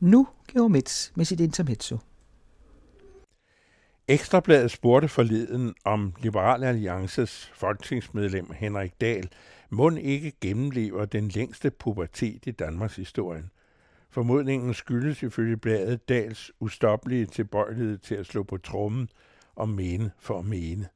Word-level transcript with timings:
Nu 0.00 0.28
Georg 0.48 0.70
med 1.14 1.24
sit 1.24 1.40
intermezzo. 1.40 1.98
Ekstrabladet 4.08 4.70
spurgte 4.70 5.08
forleden 5.08 5.74
om 5.84 6.14
Liberal 6.22 6.64
Alliances 6.64 7.50
folketingsmedlem 7.54 8.50
Henrik 8.54 9.00
Dahl 9.00 9.28
mund 9.70 9.98
ikke 9.98 10.32
gennemlever 10.40 11.04
den 11.04 11.28
længste 11.28 11.70
pubertet 11.70 12.46
i 12.46 12.50
Danmarks 12.50 12.96
historie. 12.96 13.44
Formodningen 14.10 14.74
skyldes 14.74 15.22
ifølge 15.22 15.56
bladet 15.56 16.08
Dals 16.08 16.52
ustoppelige 16.60 17.26
tilbøjelighed 17.26 17.98
til 17.98 18.14
at 18.14 18.26
slå 18.26 18.42
på 18.42 18.56
trommen 18.56 19.08
og 19.54 19.68
mene 19.68 20.10
for 20.18 20.38
at 20.38 20.44
mene. 20.44 20.88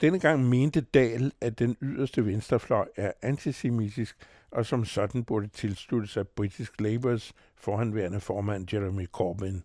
Denne 0.00 0.18
gang 0.18 0.48
mente 0.48 0.80
Dahl, 0.80 1.32
at 1.40 1.58
den 1.58 1.76
yderste 1.82 2.26
venstrefløj 2.26 2.88
er 2.96 3.12
antisemitisk 3.22 4.16
og 4.52 4.66
som 4.66 4.84
sådan 4.84 5.24
burde 5.24 5.48
tilslutte 5.48 6.08
sig 6.08 6.28
British 6.28 6.72
Labours 6.78 7.32
forhanværende 7.56 8.20
formand 8.20 8.74
Jeremy 8.74 9.06
Corbyn. 9.06 9.60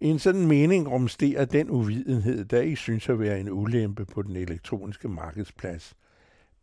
I 0.00 0.06
en 0.06 0.18
sådan 0.18 0.46
mening 0.46 0.90
rumsterer 0.90 1.44
den 1.44 1.70
uvidenhed, 1.70 2.44
der 2.44 2.60
ikke 2.60 2.76
synes 2.76 3.08
at 3.08 3.20
være 3.20 3.40
en 3.40 3.50
ulempe 3.50 4.04
på 4.04 4.22
den 4.22 4.36
elektroniske 4.36 5.08
markedsplads. 5.08 5.94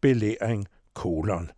Belæring, 0.01 0.67
kolon. 0.93 1.51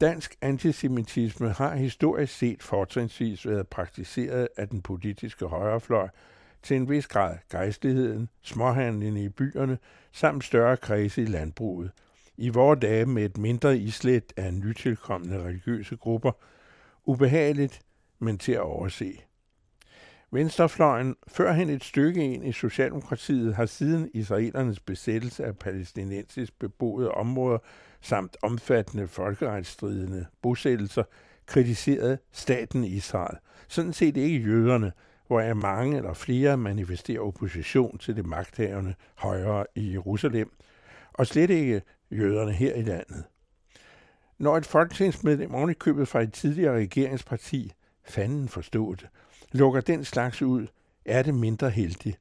Dansk 0.00 0.36
antisemitisme 0.40 1.50
har 1.50 1.74
historisk 1.74 2.38
set 2.38 2.62
fortrinsvis 2.62 3.46
været 3.46 3.68
praktiseret 3.68 4.48
af 4.56 4.68
den 4.68 4.82
politiske 4.82 5.46
højrefløj, 5.46 6.08
til 6.62 6.76
en 6.76 6.88
vis 6.88 7.06
grad 7.06 7.36
gejstligheden, 7.50 8.28
småhandlen 8.42 9.16
i 9.16 9.28
byerne 9.28 9.78
samt 10.12 10.44
større 10.44 10.76
kredse 10.76 11.22
i 11.22 11.26
landbruget. 11.26 11.90
I 12.38 12.48
vore 12.48 12.76
dage 12.76 13.06
med 13.06 13.24
et 13.24 13.38
mindre 13.38 13.78
islet 13.78 14.32
af 14.36 14.54
nytilkommende 14.54 15.42
religiøse 15.42 15.96
grupper, 15.96 16.32
ubehageligt, 17.04 17.80
men 18.18 18.38
til 18.38 18.52
at 18.52 18.60
overse. 18.60 19.20
Venstrefløjen, 20.30 21.16
førhen 21.28 21.70
et 21.70 21.84
stykke 21.84 22.34
ind 22.34 22.46
i 22.46 22.52
Socialdemokratiet, 22.52 23.54
har 23.54 23.66
siden 23.66 24.10
israelernes 24.14 24.80
besættelse 24.80 25.44
af 25.44 25.58
palæstinensisk 25.58 26.58
beboede 26.58 27.10
områder 27.10 27.58
samt 28.00 28.36
omfattende 28.42 29.08
folkeretsstridende 29.08 30.26
bosættelser 30.42 31.02
kritiseret 31.46 32.18
staten 32.32 32.84
Israel. 32.84 33.36
Sådan 33.68 33.92
set 33.92 34.16
ikke 34.16 34.38
jøderne, 34.38 34.92
hvor 35.26 35.40
er 35.40 35.54
mange 35.54 35.96
eller 35.96 36.12
flere 36.12 36.56
manifesterer 36.56 37.20
opposition 37.20 37.98
til 37.98 38.16
det 38.16 38.26
magthavende 38.26 38.94
højre 39.14 39.66
i 39.74 39.92
Jerusalem, 39.92 40.52
og 41.18 41.26
slet 41.26 41.50
ikke 41.50 41.82
jøderne 42.10 42.52
her 42.52 42.74
i 42.74 42.82
landet. 42.82 43.24
Når 44.38 44.56
et 44.56 44.66
folketingsmedlem 44.66 45.54
ovenikøbet 45.54 46.08
fra 46.08 46.22
et 46.22 46.32
tidligere 46.32 46.76
regeringsparti, 46.76 47.72
fanden 48.04 48.48
forstået, 48.48 49.08
lukker 49.52 49.80
den 49.80 50.04
slags 50.04 50.42
ud, 50.42 50.66
er 51.04 51.22
det 51.22 51.34
mindre 51.34 51.70
heldigt. 51.70 52.18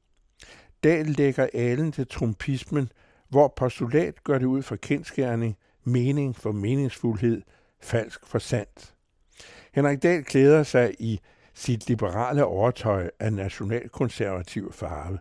Dahl 0.83 1.05
lægger 1.05 1.47
alen 1.53 1.91
til 1.91 2.07
trumpismen, 2.07 2.89
hvor 3.29 3.53
postulat 3.55 4.23
gør 4.23 4.37
det 4.37 4.45
ud 4.45 4.61
for 4.61 4.75
kendskærning, 4.75 5.57
mening 5.83 6.35
for 6.35 6.51
meningsfuldhed, 6.51 7.41
falsk 7.81 8.25
for 8.25 8.39
sandt. 8.39 8.93
Henrik 9.73 10.03
Dahl 10.03 10.23
klæder 10.23 10.63
sig 10.63 10.95
i 10.99 11.19
sit 11.53 11.87
liberale 11.87 12.45
overtøj 12.45 13.09
af 13.19 13.33
nationalkonservativ 13.33 14.73
farve. 14.73 15.19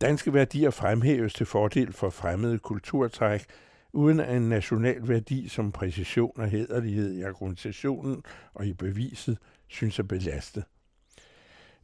Danske 0.00 0.34
værdier 0.34 0.70
fremhæves 0.70 1.34
til 1.34 1.46
fordel 1.46 1.92
for 1.92 2.10
fremmede 2.10 2.58
kulturtræk, 2.58 3.44
uden 3.92 4.20
at 4.20 4.36
en 4.36 4.48
national 4.48 5.08
værdi 5.08 5.48
som 5.48 5.72
præcision 5.72 6.32
og 6.36 6.48
hederlighed 6.48 7.12
i 7.12 7.22
argumentationen 7.22 8.22
og 8.54 8.66
i 8.66 8.72
beviset 8.72 9.38
synes 9.68 9.98
at 9.98 10.08
belaste. 10.08 10.64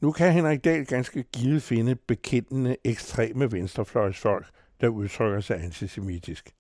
Nu 0.01 0.13
kan 0.13 0.33
Henrik 0.33 0.65
Dahl 0.65 0.87
ganske 0.87 1.23
givet 1.23 1.63
finde 1.63 1.95
bekendende 1.95 2.77
ekstreme 2.85 3.53
venstrefløjsfolk, 3.53 4.47
der 4.81 4.89
udtrykker 4.89 5.41
sig 5.41 5.65
antisemitisk. 5.65 6.51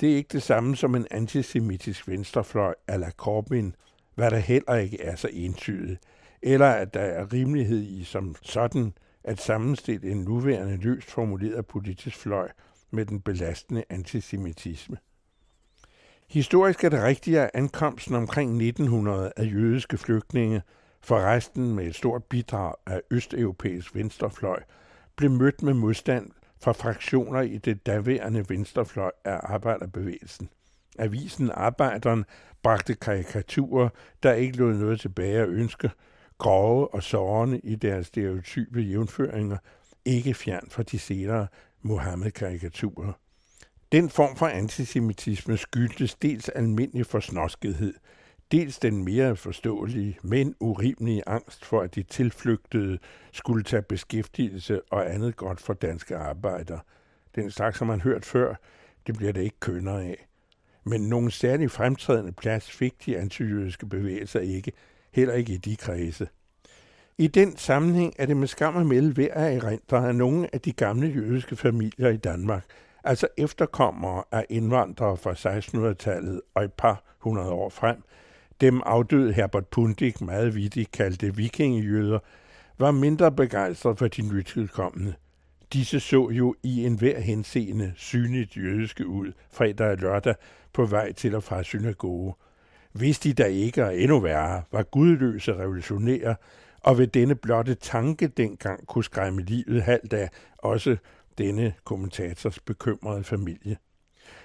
Det 0.00 0.12
er 0.12 0.16
ikke 0.16 0.32
det 0.32 0.42
samme 0.42 0.76
som 0.76 0.94
en 0.94 1.06
antisemitisk 1.10 2.08
venstrefløj 2.08 2.74
ala 2.88 3.10
Corbyn, 3.10 3.72
hvad 4.14 4.30
der 4.30 4.38
heller 4.38 4.74
ikke 4.74 5.02
er 5.02 5.16
så 5.16 5.28
entydigt, 5.32 6.00
eller 6.42 6.66
at 6.66 6.94
der 6.94 7.00
er 7.00 7.32
rimelighed 7.32 7.82
i 7.82 8.04
som 8.04 8.36
sådan 8.42 8.94
at 9.24 9.40
sammenstille 9.40 10.10
en 10.10 10.16
nuværende 10.16 10.76
løst 10.76 11.10
formuleret 11.10 11.66
politisk 11.66 12.16
fløj 12.16 12.48
med 12.90 13.06
den 13.06 13.20
belastende 13.20 13.84
antisemitisme. 13.90 14.96
Historisk 16.28 16.84
er 16.84 16.88
det 16.88 17.02
rigtigt, 17.02 17.38
at 17.38 17.50
ankomsten 17.54 18.14
omkring 18.14 18.50
1900 18.62 19.32
af 19.36 19.44
jødiske 19.44 19.98
flygtninge, 19.98 20.62
forresten 21.00 21.74
med 21.74 21.86
et 21.86 21.94
stort 21.94 22.24
bidrag 22.24 22.74
af 22.86 23.00
østeuropæisk 23.10 23.94
venstrefløj, 23.94 24.62
blev 25.16 25.30
mødt 25.30 25.62
med 25.62 25.74
modstand 25.74 26.30
fra 26.60 26.72
fraktioner 26.72 27.40
i 27.40 27.58
det 27.58 27.86
daværende 27.86 28.44
venstrefløj 28.48 29.10
af 29.24 29.40
arbejderbevægelsen. 29.42 30.48
Avisen 30.98 31.50
Arbejderen 31.54 32.24
bragte 32.62 32.94
karikaturer, 32.94 33.88
der 34.22 34.32
ikke 34.32 34.56
lod 34.56 34.74
noget 34.74 35.00
tilbage 35.00 35.38
at 35.38 35.48
ønske, 35.48 35.90
grove 36.42 36.94
og 36.94 37.02
sårende 37.02 37.58
i 37.58 37.74
deres 37.74 38.06
stereotype 38.06 38.80
jævnføringer, 38.80 39.56
ikke 40.04 40.34
fjern 40.34 40.66
fra 40.70 40.82
de 40.82 40.98
senere 40.98 41.46
Mohammed-karikaturer. 41.82 43.12
Den 43.92 44.10
form 44.10 44.36
for 44.36 44.46
antisemitisme 44.46 45.56
skyldtes 45.56 46.14
dels 46.14 46.48
almindelig 46.48 47.06
forsnoskethed, 47.06 47.94
dels 48.52 48.78
den 48.78 49.04
mere 49.04 49.36
forståelige, 49.36 50.18
men 50.22 50.54
urimelige 50.60 51.22
angst 51.26 51.64
for, 51.64 51.80
at 51.80 51.94
de 51.94 52.02
tilflygtede 52.02 52.98
skulle 53.32 53.64
tage 53.64 53.82
beskæftigelse 53.82 54.80
og 54.90 55.14
andet 55.14 55.36
godt 55.36 55.60
for 55.60 55.72
danske 55.72 56.16
arbejdere. 56.16 56.80
Den 57.34 57.50
slags 57.50 57.78
har 57.78 57.86
man 57.86 58.00
hørt 58.00 58.24
før, 58.24 58.54
det 59.06 59.16
bliver 59.16 59.32
det 59.32 59.42
ikke 59.42 59.60
kønner 59.60 59.98
af. 59.98 60.26
Men 60.84 61.00
nogen 61.00 61.30
særlig 61.30 61.70
fremtrædende 61.70 62.32
plads 62.32 62.70
fik 62.70 63.06
de 63.06 63.18
antijødiske 63.18 63.86
bevægelser 63.86 64.40
ikke, 64.40 64.72
heller 65.12 65.34
ikke 65.34 65.52
i 65.52 65.56
de 65.56 65.76
kredse. 65.76 66.28
I 67.18 67.26
den 67.26 67.56
sammenhæng 67.56 68.14
er 68.18 68.26
det 68.26 68.36
med 68.36 68.48
skam 68.48 68.76
at 68.76 68.86
melde 68.86 69.16
værd 69.16 69.30
at 69.30 69.56
erindre, 69.56 70.08
at 70.08 70.14
nogle 70.14 70.48
af 70.52 70.60
de 70.60 70.72
gamle 70.72 71.06
jødiske 71.08 71.56
familier 71.56 72.08
i 72.08 72.16
Danmark, 72.16 72.64
altså 73.04 73.28
efterkommere 73.38 74.24
af 74.32 74.46
indvandrere 74.50 75.16
fra 75.16 75.32
1600-tallet 75.32 76.40
og 76.54 76.64
et 76.64 76.72
par 76.72 77.04
hundrede 77.18 77.50
år 77.50 77.68
frem, 77.68 78.02
dem 78.60 78.80
afdøde 78.86 79.32
Herbert 79.32 79.66
Pundik 79.66 80.20
meget 80.20 80.54
vidigt 80.54 80.90
kaldte 80.90 81.36
vikingejøder, 81.36 82.18
var 82.78 82.90
mindre 82.90 83.32
begejstret 83.32 83.98
for 83.98 84.08
de 84.08 84.22
nytilkommende. 84.22 85.14
Disse 85.72 86.00
så 86.00 86.30
jo 86.30 86.54
i 86.62 86.86
enhver 86.86 87.20
henseende 87.20 87.92
synligt 87.96 88.56
jødiske 88.56 89.06
ud 89.06 89.32
fredag 89.50 89.90
og 89.90 89.96
lørdag 89.96 90.34
på 90.72 90.84
vej 90.84 91.12
til 91.12 91.34
og 91.34 91.42
fra 91.42 91.62
synagoge. 91.62 92.34
Hvis 92.92 93.18
de 93.18 93.32
da 93.32 93.44
ikke, 93.44 93.84
og 93.84 93.98
endnu 93.98 94.20
værre, 94.20 94.62
var 94.72 94.82
gudløse 94.82 95.54
revolutionære, 95.54 96.34
og 96.80 96.98
ved 96.98 97.06
denne 97.06 97.34
blotte 97.34 97.74
tanke 97.74 98.26
dengang 98.26 98.86
kunne 98.86 99.04
skræmme 99.04 99.42
livet 99.42 99.82
halvt 99.82 100.12
af 100.12 100.30
også 100.58 100.96
denne 101.38 101.74
kommentators 101.84 102.58
bekymrede 102.60 103.24
familie. 103.24 103.76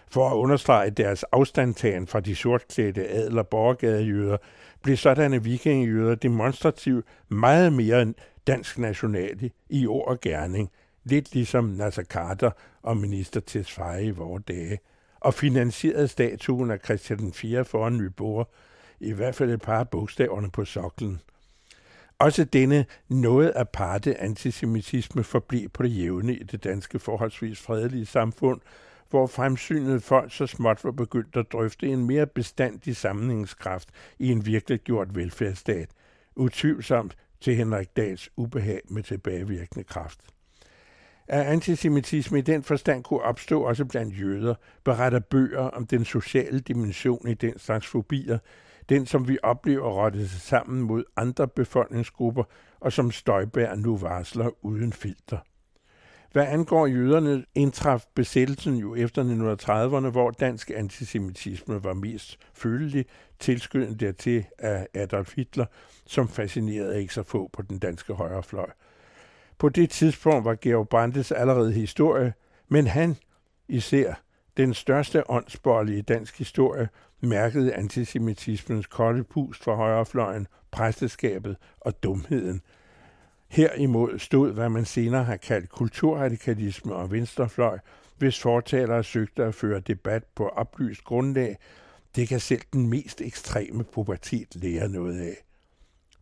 For 0.10 0.30
at 0.30 0.36
understrege 0.36 0.90
deres 0.90 1.24
afstandtagen 1.24 2.08
fra 2.08 2.20
de 2.20 2.36
sortklædte 2.36 3.08
adler 3.08 3.44
borgergadejøder, 3.44 4.38
blev 4.84 4.98
sådanne 4.98 5.44
vikingejøder 5.44 6.16
demonstrativt 6.16 7.06
meget 7.30 7.74
mere 7.74 8.14
dansk 8.48 8.78
nationale 8.78 9.52
i 9.70 9.88
ord 9.88 10.08
og 10.08 10.22
gerning, 10.22 10.72
lidt 11.04 11.34
ligesom 11.34 11.64
Nasser 11.66 12.04
Carter 12.04 12.52
og 12.82 12.98
minister 12.98 13.40
Tesfaye 13.40 14.06
i 14.06 14.12
vore 14.12 14.42
dage, 14.48 14.80
og 15.20 15.34
finansierede 15.34 16.08
statuen 16.08 16.72
af 16.72 16.80
Christian 16.86 17.34
4 17.34 17.66
foran 17.66 17.98
Nyborg, 17.98 18.50
i 19.00 19.12
hvert 19.12 19.36
fald 19.36 19.52
et 19.52 19.62
par 19.62 19.80
af 19.80 19.90
bogstaverne 19.90 20.52
på 20.52 20.66
soklen. 20.66 21.22
Også 22.20 22.44
denne 22.44 22.86
noget 23.10 23.54
aparte 23.56 24.22
antisemitisme 24.22 25.24
forblev 25.24 25.70
på 25.70 25.84
det 25.84 25.98
jævne 25.98 26.36
i 26.36 26.44
det 26.44 26.64
danske 26.64 27.00
forholdsvis 27.00 27.60
fredelige 27.60 28.06
samfund, 28.06 28.62
hvor 29.10 29.28
fremsynede 29.28 30.00
folk 30.00 30.34
så 30.34 30.48
småt 30.48 30.84
var 30.84 30.92
begyndt 30.92 31.38
at 31.38 31.52
drøfte 31.52 31.88
en 31.88 32.08
mere 32.08 32.28
bestandig 32.28 32.96
sammenhængskraft 32.96 33.90
i 34.20 34.32
en 34.32 34.46
virkelig 34.46 34.80
gjort 34.80 35.16
velfærdsstat, 35.16 35.90
utvivlsomt 36.36 37.18
til 37.42 37.56
Henrik 37.56 37.98
Dahls 37.98 38.30
ubehag 38.36 38.82
med 38.90 39.04
tilbagevirkende 39.04 39.84
kraft. 39.84 40.20
At 41.28 41.46
antisemitisme 41.46 42.38
i 42.38 42.42
den 42.42 42.64
forstand 42.64 43.04
kunne 43.04 43.22
opstå 43.22 43.62
også 43.62 43.86
blandt 43.86 44.22
jøder, 44.22 44.56
beretter 44.84 45.20
bøger 45.20 45.62
om 45.62 45.88
den 45.88 46.06
sociale 46.06 46.60
dimension 46.60 47.28
i 47.28 47.34
den 47.34 47.60
slags 47.60 47.88
fobier, 47.88 48.38
den 48.90 49.06
som 49.06 49.28
vi 49.28 49.38
oplever 49.44 49.90
rotte 49.90 50.28
sig 50.28 50.42
sammen 50.42 50.82
mod 50.82 51.04
andre 51.16 51.48
befolkningsgrupper, 51.48 52.44
og 52.80 52.94
som 52.94 53.12
Støjbær 53.12 53.76
nu 53.76 53.98
varsler 53.98 54.66
uden 54.66 54.94
filter. 54.94 55.38
Hvad 56.32 56.48
angår 56.48 56.88
jøderne, 56.88 57.46
indtraf 57.56 58.06
besættelsen 58.16 58.76
jo 58.76 58.96
efter 58.96 59.24
1930'erne, 59.24 60.10
hvor 60.10 60.32
dansk 60.32 60.72
antisemitisme 60.76 61.84
var 61.84 61.94
mest 61.94 62.38
følelig, 62.54 63.06
tilskyndet 63.40 64.00
dertil 64.00 64.46
af 64.60 64.88
Adolf 64.94 65.36
Hitler, 65.36 65.66
som 66.06 66.28
fascinerede 66.28 67.02
ikke 67.02 67.14
så 67.14 67.24
få 67.24 67.50
på 67.54 67.62
den 67.62 67.80
danske 67.80 68.14
højrefløj. 68.14 68.70
På 69.58 69.70
det 69.70 69.90
tidspunkt 69.90 70.46
var 70.46 70.56
Georg 70.62 70.90
Brandes 70.90 71.32
allerede 71.32 71.74
historie, 71.74 72.34
men 72.68 72.88
han, 72.88 73.16
især 73.68 74.14
den 74.58 74.74
største 74.74 75.30
åndsborgerlige 75.30 76.02
dansk 76.02 76.38
historie, 76.38 76.90
mærkede 77.22 77.74
antisemitismens 77.74 78.86
kolde 78.86 79.24
pust 79.24 79.64
fra 79.64 79.76
højrefløjen, 79.76 80.48
præsteskabet 80.72 81.58
og 81.82 82.04
dumheden– 82.04 82.62
Herimod 83.50 84.20
stod, 84.20 84.52
hvad 84.52 84.70
man 84.70 84.86
senere 84.86 85.24
har 85.24 85.38
kaldt 85.38 85.70
kulturradikalisme 85.70 86.96
og 86.96 87.12
venstrefløj, 87.12 87.80
hvis 88.18 88.42
fortalere 88.42 89.04
søgte 89.04 89.44
at 89.44 89.56
føre 89.56 89.80
debat 89.80 90.24
på 90.36 90.48
oplyst 90.48 91.04
grundlag. 91.04 91.58
Det 92.16 92.28
kan 92.28 92.40
selv 92.40 92.62
den 92.74 92.88
mest 92.88 93.22
ekstreme 93.22 93.84
pubertet 93.84 94.56
lære 94.56 94.90
noget 94.90 95.22
af. 95.22 95.36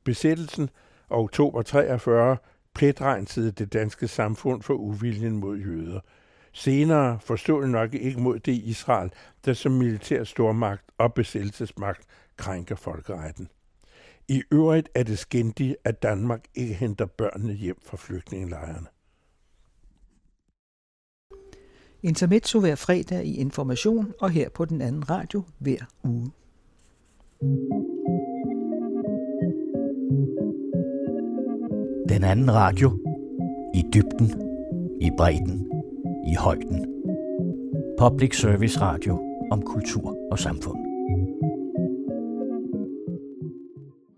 Besættelsen 0.03 0.69
og 1.09 1.19
oktober 1.19 1.61
43 1.61 2.37
pletrensede 2.75 3.51
det 3.51 3.73
danske 3.73 4.07
samfund 4.07 4.61
for 4.61 4.73
uviljen 4.73 5.37
mod 5.37 5.57
jøder. 5.57 5.99
Senere 6.53 7.19
forstod 7.19 7.67
nok 7.67 7.93
ikke 7.93 8.21
mod 8.21 8.39
det 8.39 8.51
Israel, 8.51 9.11
der 9.45 9.53
som 9.53 9.71
militær 9.71 10.23
stormagt 10.23 10.83
og 10.97 11.13
besættelsesmagt 11.13 12.01
krænker 12.37 12.75
folkeretten. 12.75 13.49
I 14.27 14.43
øvrigt 14.51 14.89
er 14.95 15.03
det 15.03 15.19
skændigt, 15.19 15.75
at 15.83 16.03
Danmark 16.03 16.43
ikke 16.55 16.73
henter 16.73 17.05
børnene 17.05 17.53
hjem 17.53 17.77
fra 17.85 17.97
flygtningelejrene. 17.97 18.87
Intermezzo 22.03 22.59
hver 22.59 22.75
fredag 22.75 23.25
i 23.25 23.35
Information 23.35 24.13
og 24.19 24.29
her 24.29 24.49
på 24.49 24.65
den 24.65 24.81
anden 24.81 25.09
radio 25.09 25.43
hver 25.59 25.85
uge. 26.03 26.31
Den 32.15 32.23
anden 32.23 32.53
radio. 32.53 32.91
I 33.73 33.83
dybden, 33.93 34.41
i 35.01 35.11
bredden, 35.17 35.67
i 36.27 36.35
højden. 36.35 36.85
Public 37.99 38.39
Service 38.39 38.81
Radio 38.81 39.19
om 39.51 39.61
kultur 39.61 40.17
og 40.31 40.39
samfund. 40.39 40.84